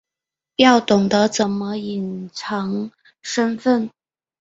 [0.55, 2.89] 要懂得怎么隐藏
[3.21, 3.91] 身份